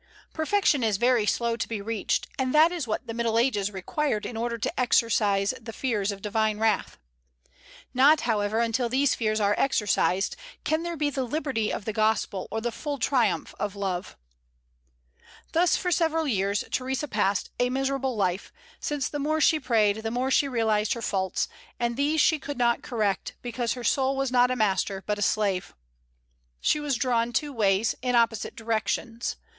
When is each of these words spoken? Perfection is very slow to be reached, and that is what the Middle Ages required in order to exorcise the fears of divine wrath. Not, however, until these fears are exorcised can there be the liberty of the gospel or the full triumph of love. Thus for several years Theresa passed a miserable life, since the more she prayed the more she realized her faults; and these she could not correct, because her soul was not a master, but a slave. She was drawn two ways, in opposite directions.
Perfection 0.33 0.83
is 0.83 0.97
very 0.97 1.27
slow 1.27 1.55
to 1.55 1.67
be 1.67 1.79
reached, 1.79 2.25
and 2.39 2.55
that 2.55 2.71
is 2.71 2.87
what 2.87 3.05
the 3.05 3.13
Middle 3.13 3.37
Ages 3.37 3.69
required 3.69 4.25
in 4.25 4.35
order 4.35 4.57
to 4.57 4.79
exorcise 4.79 5.53
the 5.61 5.71
fears 5.71 6.11
of 6.11 6.23
divine 6.23 6.57
wrath. 6.57 6.97
Not, 7.93 8.21
however, 8.21 8.61
until 8.61 8.89
these 8.89 9.13
fears 9.13 9.39
are 9.39 9.53
exorcised 9.59 10.35
can 10.63 10.81
there 10.81 10.97
be 10.97 11.11
the 11.11 11.21
liberty 11.23 11.71
of 11.71 11.85
the 11.85 11.93
gospel 11.93 12.47
or 12.49 12.61
the 12.61 12.71
full 12.71 12.97
triumph 12.97 13.53
of 13.59 13.75
love. 13.75 14.17
Thus 15.51 15.77
for 15.77 15.91
several 15.91 16.27
years 16.27 16.63
Theresa 16.71 17.07
passed 17.07 17.51
a 17.59 17.69
miserable 17.69 18.15
life, 18.15 18.51
since 18.79 19.07
the 19.07 19.19
more 19.19 19.39
she 19.39 19.59
prayed 19.59 19.97
the 19.97 20.09
more 20.09 20.31
she 20.31 20.47
realized 20.47 20.93
her 20.93 21.03
faults; 21.03 21.47
and 21.79 21.95
these 21.95 22.19
she 22.19 22.39
could 22.39 22.57
not 22.57 22.81
correct, 22.81 23.35
because 23.43 23.73
her 23.73 23.83
soul 23.83 24.17
was 24.17 24.31
not 24.31 24.49
a 24.49 24.55
master, 24.55 25.03
but 25.05 25.19
a 25.19 25.21
slave. 25.21 25.75
She 26.59 26.79
was 26.79 26.95
drawn 26.95 27.31
two 27.31 27.53
ways, 27.53 27.93
in 28.01 28.15
opposite 28.15 28.55
directions. 28.55 29.35